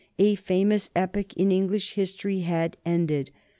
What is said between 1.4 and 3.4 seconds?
English history had ended.